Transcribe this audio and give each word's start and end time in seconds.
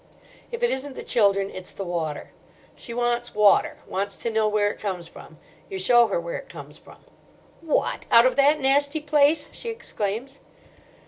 If 0.51 0.63
it 0.63 0.71
isn't 0.71 0.95
the 0.95 1.03
children, 1.03 1.51
it's 1.51 1.71
the 1.73 1.83
water. 1.83 2.31
She 2.75 2.91
wants 2.91 3.35
water—wants 3.35 4.15
to 4.15 4.31
know 4.31 4.47
where 4.47 4.71
it 4.71 4.79
comes 4.79 5.07
from. 5.07 5.37
You 5.69 5.77
show 5.77 6.07
her 6.07 6.19
where 6.19 6.37
it 6.37 6.49
comes 6.49 6.79
from. 6.79 7.05
"What, 7.61 8.07
out 8.09 8.25
of 8.25 8.35
that 8.35 8.59
nasty 8.59 8.99
place!" 8.99 9.47
she 9.51 9.69
exclaims. 9.69 10.39